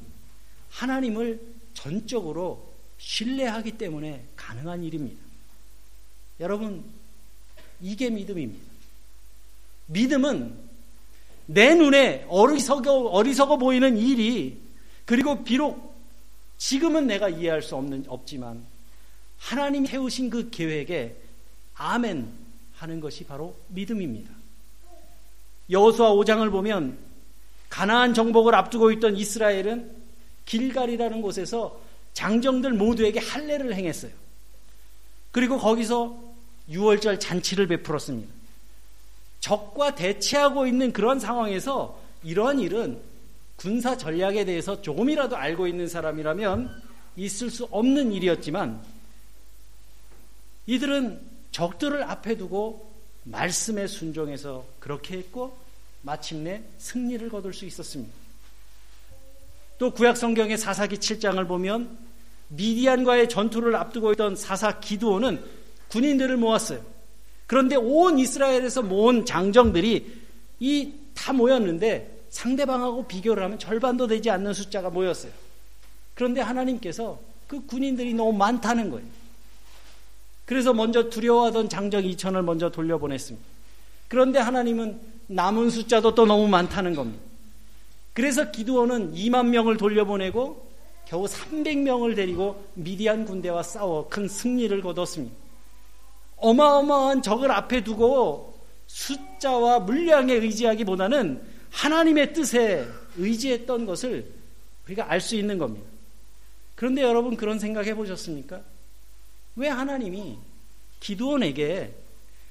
하나님을 0.70 1.40
전적으로 1.74 2.72
신뢰하기 2.98 3.72
때문에 3.72 4.24
가능한 4.36 4.84
일입니다. 4.84 5.20
여러분, 6.40 6.84
이게 7.80 8.10
믿음입니다. 8.10 8.64
믿음은 9.86 10.56
내 11.46 11.74
눈에 11.74 12.26
어리석어, 12.28 13.08
어리석어 13.08 13.58
보이는 13.58 13.96
일이 13.96 14.60
그리고 15.04 15.44
비록 15.44 15.93
지금은 16.58 17.06
내가 17.06 17.28
이해할 17.28 17.62
수 17.62 17.76
없는, 17.76 18.04
없지만 18.08 18.64
하나님이 19.38 19.86
세우신 19.86 20.30
그 20.30 20.50
계획에 20.50 21.16
아멘 21.74 22.30
하는 22.76 23.00
것이 23.00 23.24
바로 23.24 23.56
믿음입니다. 23.68 24.30
여호수아 25.70 26.10
5장을 26.12 26.50
보면 26.50 26.98
가나안 27.68 28.14
정복을 28.14 28.54
앞두고 28.54 28.92
있던 28.92 29.16
이스라엘은 29.16 29.96
길갈이라는 30.46 31.22
곳에서 31.22 31.80
장정들 32.12 32.72
모두에게 32.74 33.18
할례를 33.18 33.74
행했어요. 33.74 34.12
그리고 35.32 35.58
거기서 35.58 36.16
6월절 36.70 37.18
잔치를 37.18 37.66
베풀었습니다. 37.66 38.32
적과 39.40 39.94
대치하고 39.94 40.66
있는 40.66 40.92
그런 40.92 41.18
상황에서 41.18 42.00
이러한 42.22 42.60
일은 42.60 43.00
군사 43.56 43.96
전략에 43.96 44.44
대해서 44.44 44.80
조금이라도 44.82 45.36
알고 45.36 45.66
있는 45.66 45.88
사람이라면 45.88 46.82
있을 47.16 47.50
수 47.50 47.64
없는 47.70 48.12
일이었지만 48.12 48.82
이들은 50.66 51.20
적들을 51.52 52.02
앞에 52.02 52.36
두고 52.36 52.92
말씀에 53.24 53.86
순종해서 53.86 54.66
그렇게 54.80 55.16
했고 55.18 55.56
마침내 56.02 56.62
승리를 56.78 57.28
거둘 57.28 57.54
수 57.54 57.64
있었습니다. 57.64 58.12
또 59.78 59.92
구약 59.92 60.16
성경의 60.16 60.58
사사기 60.58 60.96
7장을 60.96 61.46
보면 61.46 61.96
미디안과의 62.48 63.28
전투를 63.28 63.74
앞두고 63.76 64.12
있던 64.12 64.36
사사 64.36 64.80
기드온은 64.80 65.42
군인들을 65.88 66.36
모았어요. 66.36 66.84
그런데 67.46 67.76
온 67.76 68.18
이스라엘에서 68.18 68.82
모은 68.82 69.24
장정들이 69.24 70.22
이 70.60 71.04
다 71.14 71.32
모였는데 71.32 72.13
상대방하고 72.34 73.06
비교를 73.06 73.44
하면 73.44 73.58
절반도 73.60 74.08
되지 74.08 74.28
않는 74.28 74.52
숫자가 74.52 74.90
모였어요. 74.90 75.30
그런데 76.14 76.40
하나님께서 76.40 77.18
그 77.46 77.64
군인들이 77.64 78.12
너무 78.12 78.32
많다는 78.32 78.90
거예요. 78.90 79.06
그래서 80.44 80.74
먼저 80.74 81.08
두려워하던 81.08 81.68
장정 81.68 82.02
2천을 82.02 82.42
먼저 82.42 82.70
돌려보냈습니다. 82.70 83.46
그런데 84.08 84.40
하나님은 84.40 85.00
남은 85.28 85.70
숫자도 85.70 86.16
또 86.16 86.26
너무 86.26 86.48
많다는 86.48 86.94
겁니다. 86.94 87.22
그래서 88.12 88.50
기드온은 88.50 89.14
2만 89.14 89.46
명을 89.46 89.76
돌려보내고 89.76 90.68
겨우 91.06 91.26
300명을 91.26 92.16
데리고 92.16 92.64
미디안 92.74 93.24
군대와 93.24 93.62
싸워 93.62 94.08
큰 94.08 94.26
승리를 94.26 94.80
거뒀습니다. 94.82 95.34
어마어마한 96.36 97.22
적을 97.22 97.52
앞에 97.52 97.84
두고 97.84 98.58
숫자와 98.88 99.80
물량에 99.80 100.34
의지하기보다는 100.34 101.53
하나님의 101.74 102.32
뜻에 102.32 102.88
의지했던 103.16 103.84
것을 103.84 104.32
우리가 104.86 105.10
알 105.10 105.20
수 105.20 105.34
있는 105.36 105.58
겁니다. 105.58 105.86
그런데 106.74 107.02
여러분 107.02 107.36
그런 107.36 107.58
생각 107.58 107.86
해 107.86 107.94
보셨습니까? 107.94 108.62
왜 109.56 109.68
하나님이 109.68 110.38
기도원에게 111.00 111.94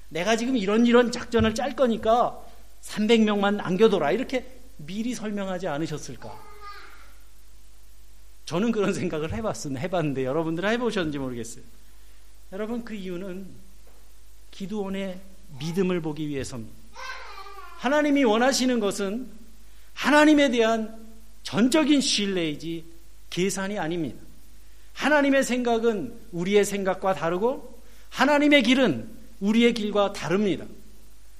내가 0.08 0.36
지금 0.36 0.56
이런 0.56 0.86
이런 0.86 1.10
작전을 1.10 1.54
짤 1.54 1.74
거니까 1.74 2.40
300명만 2.82 3.56
남겨둬라 3.56 4.12
이렇게 4.12 4.60
미리 4.76 5.14
설명하지 5.14 5.68
않으셨을까? 5.68 6.54
저는 8.44 8.72
그런 8.72 8.92
생각을 8.92 9.32
해봤습니다. 9.32 9.80
해봤는데 9.80 10.24
여러분들 10.24 10.68
해보셨는지 10.68 11.18
모르겠어요. 11.18 11.64
여러분 12.52 12.84
그 12.84 12.94
이유는 12.94 13.46
기도원의 14.50 15.20
믿음을 15.58 16.00
보기 16.00 16.28
위해서입니다. 16.28 16.83
하나님이 17.84 18.24
원하시는 18.24 18.80
것은 18.80 19.28
하나님에 19.92 20.50
대한 20.50 21.06
전적인 21.42 22.00
신뢰이지 22.00 22.82
계산이 23.28 23.78
아닙니다. 23.78 24.16
하나님의 24.94 25.44
생각은 25.44 26.14
우리의 26.32 26.64
생각과 26.64 27.12
다르고 27.12 27.78
하나님의 28.08 28.62
길은 28.62 29.06
우리의 29.40 29.74
길과 29.74 30.14
다릅니다. 30.14 30.64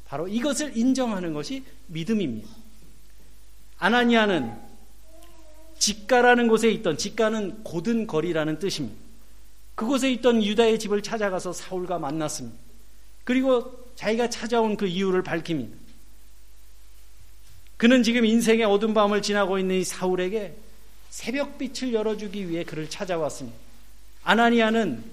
바로 0.04 0.28
이것을 0.28 0.76
인정하는 0.76 1.32
것이 1.32 1.64
믿음입니다. 1.86 2.46
아나니아는 3.78 4.52
직가라는 5.78 6.48
곳에 6.48 6.68
있던 6.72 6.98
직가는 6.98 7.64
고든 7.64 8.06
거리라는 8.06 8.58
뜻입니다. 8.58 8.98
그곳에 9.76 10.12
있던 10.12 10.42
유다의 10.42 10.78
집을 10.78 11.00
찾아가서 11.02 11.54
사울과 11.54 11.98
만났습니다. 11.98 12.58
그리고 13.24 13.88
자기가 13.94 14.28
찾아온 14.28 14.76
그 14.76 14.86
이유를 14.86 15.22
밝힙니다. 15.22 15.83
그는 17.84 18.02
지금 18.02 18.24
인생의 18.24 18.64
어두운 18.64 18.94
밤을 18.94 19.20
지나고 19.20 19.58
있는 19.58 19.76
이 19.76 19.84
사울에게 19.84 20.54
새벽빛을 21.10 21.92
열어주기 21.92 22.48
위해 22.48 22.64
그를 22.64 22.88
찾아왔습니다. 22.88 23.58
아나니아는 24.22 25.04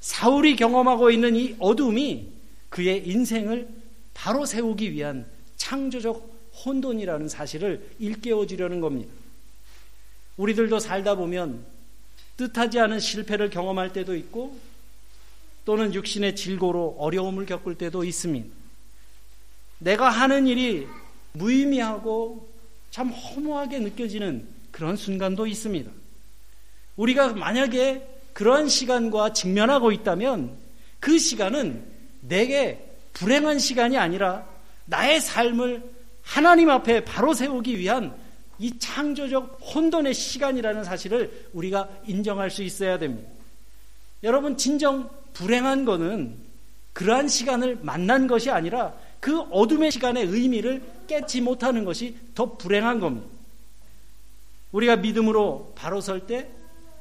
사울이 0.00 0.56
경험하고 0.56 1.10
있는 1.10 1.36
이 1.36 1.54
어둠이 1.58 2.32
그의 2.70 3.06
인생을 3.06 3.68
바로 4.14 4.46
세우기 4.46 4.92
위한 4.92 5.26
창조적 5.58 6.54
혼돈이라는 6.64 7.28
사실을 7.28 7.90
일깨워 7.98 8.46
주려는 8.46 8.80
겁니다. 8.80 9.12
우리들도 10.38 10.78
살다 10.78 11.16
보면 11.16 11.66
뜻하지 12.38 12.80
않은 12.80 13.00
실패를 13.00 13.50
경험할 13.50 13.92
때도 13.92 14.16
있고 14.16 14.58
또는 15.66 15.92
육신의 15.92 16.36
질고로 16.36 16.96
어려움을 16.98 17.44
겪을 17.44 17.74
때도 17.74 18.02
있습니다. 18.02 18.48
내가 19.80 20.08
하는 20.08 20.46
일이 20.46 20.86
무의미하고 21.34 22.48
참 22.90 23.08
허무하게 23.08 23.80
느껴지는 23.80 24.46
그런 24.70 24.96
순간도 24.96 25.46
있습니다. 25.46 25.90
우리가 26.96 27.32
만약에 27.34 28.06
그러한 28.32 28.68
시간과 28.68 29.32
직면하고 29.32 29.92
있다면 29.92 30.56
그 31.00 31.18
시간은 31.18 31.84
내게 32.20 32.84
불행한 33.12 33.58
시간이 33.58 33.98
아니라 33.98 34.46
나의 34.86 35.20
삶을 35.20 35.82
하나님 36.22 36.70
앞에 36.70 37.04
바로 37.04 37.34
세우기 37.34 37.78
위한 37.78 38.14
이 38.58 38.78
창조적 38.78 39.60
혼돈의 39.74 40.14
시간이라는 40.14 40.84
사실을 40.84 41.48
우리가 41.52 41.88
인정할 42.06 42.50
수 42.50 42.62
있어야 42.62 42.98
됩니다. 42.98 43.28
여러분, 44.22 44.56
진정 44.56 45.10
불행한 45.32 45.84
거는 45.84 46.36
그러한 46.92 47.28
시간을 47.28 47.80
만난 47.82 48.26
것이 48.26 48.50
아니라 48.50 48.94
그 49.20 49.40
어둠의 49.40 49.90
시간의 49.90 50.26
의미를 50.26 50.82
깨지 51.06 51.40
못하는 51.40 51.84
것이 51.84 52.16
더 52.34 52.56
불행한 52.56 53.00
겁니다. 53.00 53.26
우리가 54.72 54.96
믿음으로 54.96 55.72
바로 55.76 56.00
설 56.00 56.26
때 56.26 56.50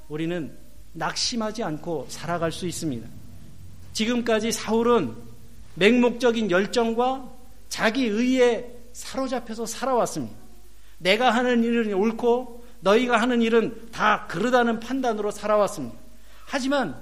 우리는 0.09 0.55
낙심하지 0.93 1.63
않고 1.63 2.07
살아갈 2.09 2.51
수 2.51 2.67
있습니다. 2.67 3.07
지금까지 3.93 4.51
사울은 4.51 5.15
맹목적인 5.75 6.51
열정과 6.51 7.31
자기 7.69 8.05
의에 8.05 8.69
사로잡혀서 8.93 9.65
살아왔습니다. 9.65 10.35
내가 10.99 11.31
하는 11.31 11.63
일은 11.63 11.93
옳고 11.93 12.63
너희가 12.81 13.19
하는 13.19 13.41
일은 13.41 13.89
다 13.91 14.27
그러다는 14.27 14.79
판단으로 14.79 15.31
살아왔습니다. 15.31 15.97
하지만 16.45 17.01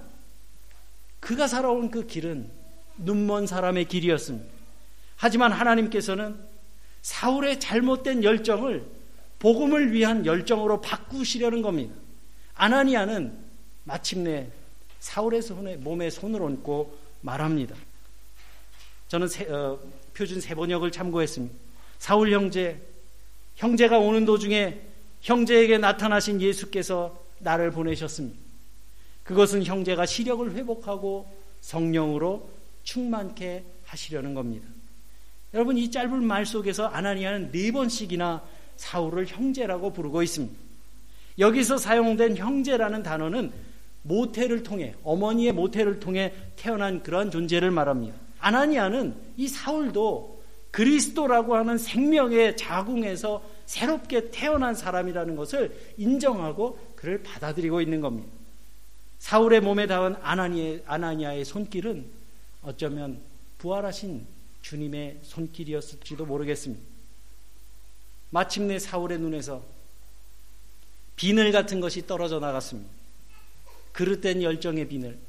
그가 1.20 1.48
살아온 1.48 1.92
그 1.92 2.08
길은 2.08 2.50
눈먼 2.98 3.48
사람의 3.48 3.86
길이었습니다. 3.86 4.48
하지만 5.18 5.52
하나님께서는 5.52 6.40
사울의 7.02 7.60
잘못된 7.60 8.24
열정을 8.24 8.86
복음을 9.40 9.92
위한 9.92 10.26
열정으로 10.26 10.82
바꾸시려는 10.82 11.62
겁니다. 11.62 11.96
아나니아는 12.54 13.38
마침내 13.84 14.52
사울의 15.00 15.42
손에 15.42 15.78
몸에 15.78 16.10
손을 16.10 16.42
얹고 16.42 16.96
말합니다. 17.22 17.76
저는 19.08 19.28
세, 19.28 19.46
어, 19.46 19.80
표준 20.14 20.40
세번역을 20.40 20.92
참고했습니다. 20.92 21.56
사울 21.98 22.32
형제, 22.32 22.80
형제가 23.56 23.98
오는 23.98 24.26
도중에 24.26 24.80
형제에게 25.22 25.78
나타나신 25.80 26.42
예수께서 26.42 27.20
나를 27.40 27.72
보내셨습니다. 27.72 28.40
그것은 29.24 29.64
형제가 29.64 30.06
시력을 30.06 30.54
회복하고 30.54 31.32
성령으로 31.62 32.50
충만케 32.84 33.64
하시려는 33.86 34.34
겁니다. 34.34 34.68
여러분 35.54 35.78
이 35.78 35.92
짧은 35.92 36.24
말 36.24 36.46
속에서 36.46 36.88
아나니아는 36.88 37.52
네 37.52 37.72
번씩이나 37.72 38.44
사울을 38.78 39.28
형제라고 39.28 39.92
부르고 39.92 40.24
있습니다. 40.24 40.56
여기서 41.40 41.78
사용된 41.78 42.38
형제라는 42.38 43.04
단어는 43.04 43.52
모태를 44.04 44.64
통해 44.64 44.96
어머니의 45.04 45.54
모태를 45.54 46.00
통해 46.00 46.34
태어난 46.56 47.04
그러한 47.04 47.32
존재를 47.32 47.72
말합니다. 47.72 48.16
아나니아는 48.40 49.16
이 49.38 49.48
사울도 49.48 50.42
그리스도라고 50.72 51.56
하는 51.56 51.78
생명의 51.78 52.56
자궁에서 52.58 53.44
새롭게 53.66 54.32
태어난 54.32 54.74
사람이라는 54.74 55.36
것을 55.36 55.76
인정하고 55.98 56.80
그를 56.96 57.22
받아들이고 57.22 57.82
있는 57.82 58.02
겁니다. 58.02 58.30
사울의 59.20 59.62
몸에 59.62 59.86
닿은 59.86 60.16
아나니아의 60.22 61.46
손길은 61.46 62.06
어쩌면 62.64 63.20
부활하신 63.60 64.26
주님의 64.62 65.20
손길이었을지도 65.24 66.26
모르겠습니다. 66.26 66.84
마침내 68.30 68.80
사울의 68.80 69.20
눈에서 69.20 69.64
비늘 71.16 71.52
같은 71.52 71.80
것이 71.80 72.08
떨어져 72.08 72.40
나갔습니다. 72.40 72.90
그릇된 73.92 74.42
열정의 74.42 74.88
비늘, 74.88 75.20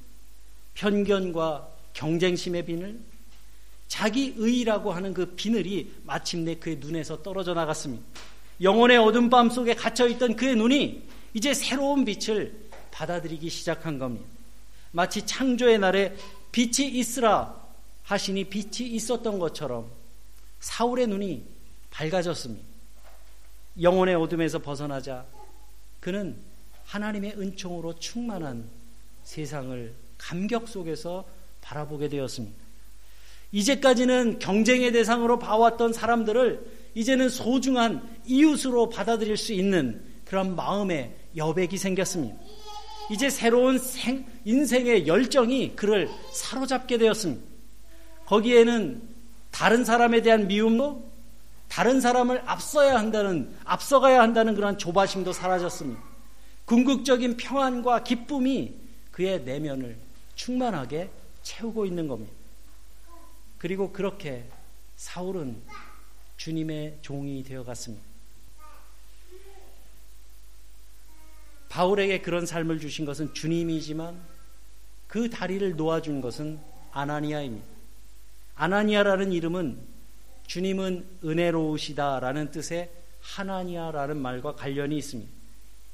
편견과 0.75 1.69
경쟁심의 1.93 2.65
비늘, 2.65 3.01
자기 3.89 4.33
의라고 4.37 4.93
하는 4.93 5.13
그 5.13 5.35
비늘이 5.35 5.93
마침내 6.05 6.55
그의 6.55 6.77
눈에서 6.77 7.23
떨어져 7.23 7.53
나갔습니다. 7.53 8.03
영혼의 8.63 8.97
어둠 8.97 9.29
밤 9.29 9.51
속에 9.51 9.75
갇혀 9.75 10.07
있던 10.09 10.37
그의 10.37 10.57
눈이 10.57 11.03
이제 11.35 11.53
새로운 11.53 12.05
빛을 12.05 12.55
받아들이기 12.91 13.51
시작한 13.51 13.99
겁니다. 13.99 14.27
마치 14.93 15.27
창조의 15.27 15.79
날에 15.79 16.17
빛이 16.53 16.89
있으라 16.89 17.62
하시니 18.03 18.45
빛이 18.45 18.89
있었던 18.91 19.39
것처럼 19.39 19.91
사울의 20.61 21.07
눈이 21.07 21.45
밝아졌습니다. 21.91 22.65
영혼의 23.81 24.15
어둠에서 24.15 24.59
벗어나자 24.59 25.25
그는 26.01 26.37
하나님의 26.85 27.35
은총으로 27.39 27.99
충만한 27.99 28.69
세상을 29.23 29.95
감격 30.19 30.69
속에서 30.69 31.25
바라보게 31.61 32.09
되었습니다. 32.09 32.57
이제까지는 33.53 34.39
경쟁의 34.39 34.93
대상으로 34.93 35.39
봐왔던 35.39 35.93
사람들을 35.93 36.83
이제는 36.95 37.29
소중한 37.29 38.19
이웃으로 38.27 38.89
받아들일 38.89 39.37
수 39.37 39.53
있는 39.53 40.03
그런 40.25 40.57
마음의 40.57 41.15
여백이 41.37 41.77
생겼습니다. 41.77 42.37
이제 43.11 43.29
새로운 43.31 43.79
생, 43.79 44.27
인생의 44.45 45.07
열정이 45.07 45.77
그를 45.77 46.09
사로잡게 46.33 46.99
되었습니다. 46.99 47.52
거기에는 48.33 49.03
다른 49.51 49.85
사람에 49.85 50.23
대한 50.23 50.49
미움도 50.49 51.07
다른 51.69 52.01
사람을 52.01 52.43
앞서야 52.47 52.97
한다는 52.97 53.55
앞서가야 53.65 54.23
한다는 54.23 54.55
그런 54.55 54.79
조바심도 54.79 55.35
사라졌습니다. 55.35 56.03
궁극적인 56.65 57.37
평안과 57.37 58.05
기쁨이 58.05 58.75
그의 59.11 59.43
내면을 59.43 59.99
충만하게 60.35 61.11
채우고 61.43 61.85
있는 61.85 62.09
겁니다. 62.09 62.33
그리고 63.59 63.93
그렇게 63.93 64.47
사울은 64.97 65.61
주님의 66.39 67.01
종이 67.03 67.45
되어 67.45 67.65
갔습니다. 67.65 68.03
바울에게 71.69 72.23
그런 72.23 72.47
삶을 72.47 72.81
주신 72.81 73.05
것은 73.05 73.35
주님이지만 73.35 74.19
그 75.07 75.29
다리를 75.29 75.77
놓아준 75.77 76.23
것은 76.23 76.59
아나니아입니다. 76.93 77.72
아나니아라는 78.55 79.33
이름은 79.33 79.79
주님은 80.47 81.07
은혜로우시다라는 81.25 82.51
뜻의 82.51 82.91
하나니아라는 83.21 84.17
말과 84.17 84.55
관련이 84.55 84.97
있습니다. 84.99 85.31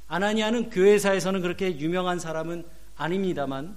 아나니아는 0.08 0.70
교회사에서는 0.70 1.42
그렇게 1.42 1.78
유명한 1.78 2.18
사람은 2.18 2.64
아닙니다만 2.96 3.76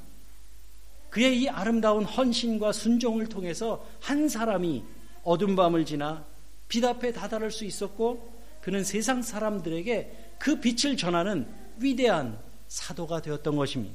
그의 1.10 1.42
이 1.42 1.50
아름다운 1.50 2.06
헌신과 2.06 2.72
순종을 2.72 3.28
통해서 3.28 3.86
한 4.00 4.30
사람이 4.30 4.84
어둠 5.24 5.56
밤을 5.56 5.86
지나 5.86 6.26
빛 6.70 6.84
앞에 6.86 7.12
다다를 7.12 7.52
수 7.52 7.66
있었고 7.66 8.32
그는 8.62 8.84
세상 8.84 9.22
사람들에게 9.22 10.36
그 10.40 10.60
빛을 10.62 10.96
전하는 10.96 11.48
위대한 11.78 12.40
사도가 12.70 13.22
되었던 13.22 13.56
것입니다. 13.58 13.94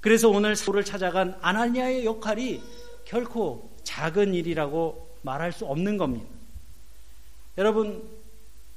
그래서 0.00 0.28
오늘 0.28 0.54
사울을 0.54 0.84
찾아간 0.84 1.36
아나니아의 1.40 2.04
역할이 2.04 2.62
결코 3.06 3.70
작은 3.88 4.34
일이라고 4.34 5.16
말할 5.22 5.50
수 5.50 5.64
없는 5.64 5.96
겁니다. 5.96 6.26
여러분, 7.56 8.06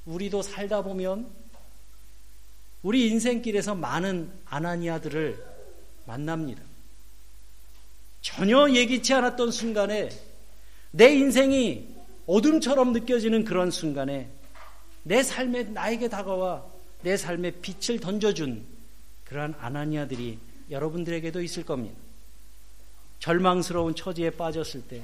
우리도 0.06 0.40
살다 0.40 0.82
보면 0.82 1.28
우리 2.82 3.08
인생길에서 3.08 3.74
많은 3.74 4.32
아나니아들을 4.46 5.44
만납니다. 6.06 6.62
전혀 8.22 8.70
예기치 8.70 9.12
않았던 9.12 9.50
순간에 9.50 10.08
내 10.92 11.12
인생이 11.12 11.94
어둠처럼 12.26 12.92
느껴지는 12.92 13.44
그런 13.44 13.70
순간에 13.70 14.30
내 15.02 15.22
삶에 15.22 15.64
나에게 15.64 16.08
다가와 16.08 16.64
내 17.02 17.18
삶에 17.18 17.50
빛을 17.60 18.00
던져준 18.00 18.64
그러한 19.24 19.54
아나니아들이 19.60 20.38
여러분들에게도 20.70 21.42
있을 21.42 21.64
겁니다. 21.64 22.01
절망스러운 23.22 23.94
처지에 23.94 24.30
빠졌을 24.30 24.82
때, 24.82 25.00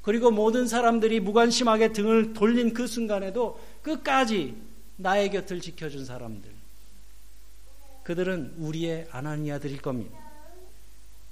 그리고 0.00 0.30
모든 0.30 0.66
사람들이 0.66 1.20
무관심하게 1.20 1.92
등을 1.92 2.32
돌린 2.32 2.72
그 2.72 2.86
순간에도 2.86 3.60
끝까지 3.82 4.56
나의 4.96 5.30
곁을 5.30 5.60
지켜준 5.60 6.06
사람들. 6.06 6.50
그들은 8.02 8.54
우리의 8.56 9.08
아나니아들일 9.10 9.82
겁니다. 9.82 10.18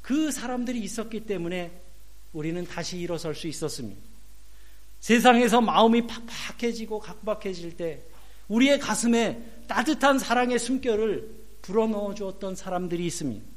그 0.03 0.31
사람들이 0.31 0.81
있었기 0.81 1.21
때문에 1.21 1.81
우리는 2.35 2.63
다시 2.67 2.99
일어설 2.99 3.35
수 3.35 3.47
있었습니다. 3.47 4.01
세상에서 5.01 5.63
마음이 5.63 6.07
팍팍해지고 6.07 6.99
각박해질 7.01 7.79
때 7.79 8.03
우리의 8.49 8.79
가슴에 8.79 9.43
따뜻한 9.67 10.19
사랑의 10.19 10.59
숨결을 10.59 11.43
불어넣어 11.63 12.15
주었던 12.15 12.55
사람들이 12.55 13.07
있습니다. 13.07 13.52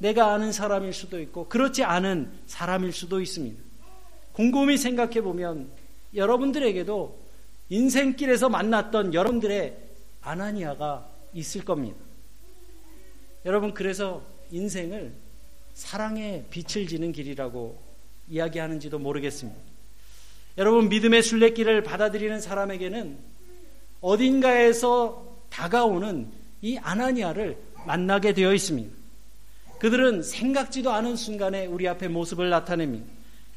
내가 0.00 0.32
아는 0.32 0.50
사람일 0.50 0.92
수도 0.92 1.20
있고 1.20 1.48
그렇지 1.48 1.84
않은 1.84 2.30
사람일 2.46 2.92
수도 2.92 3.20
있습니다. 3.20 3.62
곰곰이 4.32 4.78
생각해 4.78 5.20
보면 5.20 5.70
여러분들에게도 6.14 7.20
인생길에서 7.68 8.48
만났던 8.48 9.14
여러분들의 9.14 9.76
아나니아가 10.22 11.08
있을 11.34 11.64
겁니다. 11.64 11.98
여러분 13.44 13.74
그래서 13.74 14.22
인생을 14.50 15.12
사랑의 15.74 16.46
빛을 16.50 16.88
지는 16.88 17.12
길이라고 17.12 17.80
이야기하는지도 18.28 18.98
모르겠습니다. 18.98 19.60
여러분 20.58 20.88
믿음의 20.88 21.22
순례길을 21.22 21.82
받아들이는 21.82 22.40
사람에게는 22.40 23.18
어딘가에서 24.00 25.26
다가오는 25.50 26.28
이 26.62 26.78
아나니아를 26.78 27.56
만나게 27.86 28.32
되어 28.32 28.52
있습니다. 28.54 28.99
그들은 29.80 30.22
생각지도 30.22 30.92
않은 30.92 31.16
순간에 31.16 31.66
우리 31.66 31.88
앞에 31.88 32.08
모습을 32.08 32.50
나타냅니다. 32.50 33.06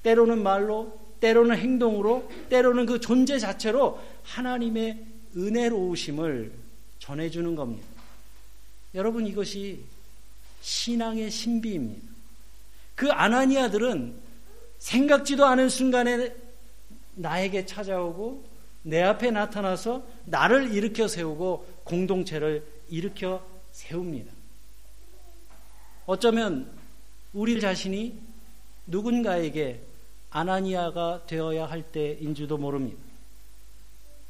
때로는 0.04 0.42
말로, 0.42 1.00
때로는 1.20 1.58
행동으로, 1.58 2.30
때로는 2.50 2.86
그 2.86 3.00
존재 3.00 3.38
자체로 3.38 4.00
하나님의 4.24 5.06
은혜로우심을 5.36 6.52
전해주는 7.00 7.56
겁니다. 7.56 7.88
여러분 8.96 9.28
이것이 9.28 9.84
신앙의 10.62 11.30
신비입니다. 11.30 12.08
그 12.96 13.12
아나니아들은 13.12 14.16
생각지도 14.80 15.46
않은 15.46 15.70
순간에 15.70 16.34
나에게 17.16 17.66
찾아오고 17.66 18.46
내 18.84 19.02
앞에 19.02 19.32
나타나서 19.32 20.06
나를 20.26 20.74
일으켜 20.74 21.08
세우고 21.08 21.82
공동체를 21.84 22.66
일으켜 22.90 23.46
세웁니다. 23.72 24.33
어쩌면 26.06 26.70
우리 27.34 27.60
자신이 27.62 28.20
누군가에게 28.88 29.82
아나니아가 30.30 31.26
되어야 31.28 31.66
할 31.66 31.84
때인지도 31.84 32.58
모릅니다. 32.58 33.02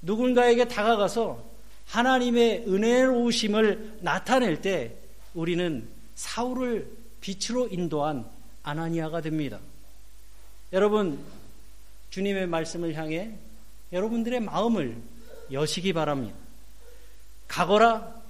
누군가에게 0.01 0.67
다가가서 0.67 1.43
하나님의 1.87 2.65
은혜로우심을 2.67 3.99
나타낼 4.01 4.61
때 4.61 4.95
우리는 5.33 5.87
사울을 6.15 6.87
빛으로 7.21 7.67
인도한 7.67 8.25
아나니아가 8.63 9.21
됩니다. 9.21 9.59
여러분, 10.71 11.19
주님의 12.09 12.47
말씀을 12.47 12.95
향해 12.95 13.33
여러분들의 13.91 14.39
마음을 14.41 14.97
여시기 15.51 15.93
바랍니다. 15.93 16.35
가거라 17.47 18.21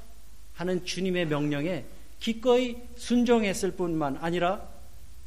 하는 0.53 0.85
주님의 0.85 1.27
명령에 1.27 1.85
기꺼이 2.23 2.77
순종했을 2.95 3.71
뿐만 3.71 4.17
아니라 4.21 4.65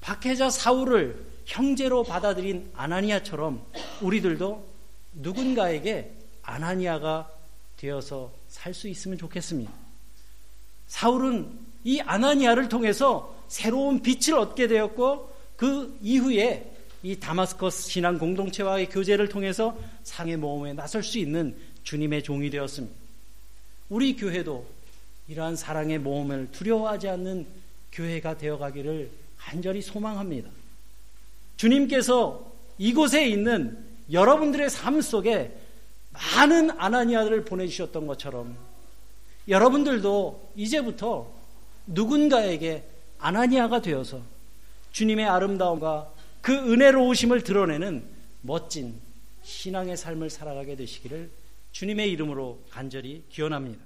박해자 0.00 0.48
사울을 0.48 1.26
형제로 1.44 2.02
받아들인 2.02 2.70
아나니아처럼 2.74 3.62
우리들도 4.00 4.66
누군가에게 5.12 6.14
아나니아가 6.42 7.30
되어서 7.76 8.32
살 8.48 8.72
수 8.72 8.88
있으면 8.88 9.18
좋겠습니다. 9.18 9.70
사울은 10.86 11.58
이 11.84 12.00
아나니아를 12.00 12.70
통해서 12.70 13.36
새로운 13.46 14.00
빛을 14.00 14.38
얻게 14.38 14.66
되었고 14.66 15.30
그 15.56 15.98
이후에 16.00 16.72
이 17.02 17.20
다마스커스 17.20 17.90
신앙 17.90 18.16
공동체와의 18.16 18.88
교제를 18.88 19.28
통해서 19.28 19.78
상해 20.02 20.36
모험에 20.36 20.72
나설 20.72 21.02
수 21.02 21.18
있는 21.18 21.54
주님의 21.82 22.22
종이 22.22 22.48
되었습니다. 22.48 22.96
우리 23.90 24.16
교회도 24.16 24.75
이러한 25.28 25.56
사랑의 25.56 25.98
모험을 25.98 26.50
두려워하지 26.52 27.08
않는 27.08 27.46
교회가 27.92 28.38
되어가기를 28.38 29.10
간절히 29.38 29.82
소망합니다. 29.82 30.50
주님께서 31.56 32.52
이곳에 32.78 33.26
있는 33.26 33.78
여러분들의 34.12 34.70
삶 34.70 35.00
속에 35.00 35.56
많은 36.36 36.70
아나니아들을 36.70 37.44
보내주셨던 37.44 38.06
것처럼 38.06 38.56
여러분들도 39.48 40.52
이제부터 40.56 41.30
누군가에게 41.86 42.84
아나니아가 43.18 43.80
되어서 43.80 44.20
주님의 44.92 45.26
아름다움과 45.26 46.12
그 46.40 46.52
은혜로우심을 46.52 47.42
드러내는 47.42 48.04
멋진 48.42 49.00
신앙의 49.42 49.96
삶을 49.96 50.30
살아가게 50.30 50.76
되시기를 50.76 51.30
주님의 51.72 52.10
이름으로 52.12 52.60
간절히 52.70 53.24
기원합니다. 53.30 53.82